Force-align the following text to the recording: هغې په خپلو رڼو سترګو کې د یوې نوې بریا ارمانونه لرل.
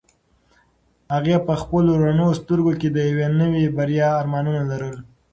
هغې 1.13 1.37
په 1.47 1.53
خپلو 1.61 1.91
رڼو 2.03 2.27
سترګو 2.39 2.71
کې 2.79 2.89
د 2.91 2.97
یوې 3.09 3.27
نوې 3.39 3.63
بریا 3.77 4.07
ارمانونه 4.21 4.61
لرل. 4.71 4.97